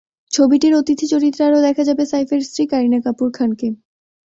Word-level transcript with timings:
ছবিটির 0.31 0.73
অতিথি 0.75 1.05
চরিত্রে 1.07 1.41
আরও 1.47 1.59
দেখা 1.67 1.83
যাবে 1.85 2.03
সাইফের 2.11 2.41
স্ত্রী 2.41 2.63
কারিনা 2.71 2.99
কাপুর 3.05 3.27
খানকে। 3.31 3.67